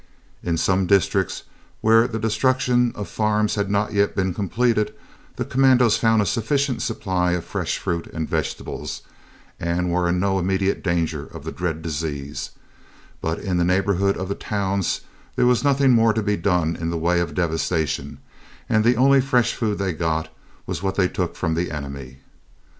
[0.41, 1.43] In some districts,
[1.81, 4.95] where the destruction of farms had not yet been completed,
[5.35, 9.03] the commando found a sufficient supply of fresh fruit and vegetables
[9.59, 12.49] and were in no immediate danger of the dread disease,
[13.21, 15.01] but in the neighbourhood of the towns
[15.35, 18.17] there was nothing more to be done in the way of devastation,
[18.67, 20.29] and the only fresh food they got
[20.65, 22.17] was what they took from the enemy.